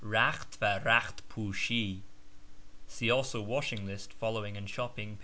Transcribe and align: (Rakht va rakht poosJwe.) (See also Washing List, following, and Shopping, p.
(Rakht 0.03 0.57
va 0.59 0.79
rakht 0.83 1.21
poosJwe.) 1.29 2.01
(See 2.87 3.11
also 3.11 3.39
Washing 3.39 3.85
List, 3.85 4.13
following, 4.13 4.57
and 4.57 4.67
Shopping, 4.67 5.17
p. 5.17 5.19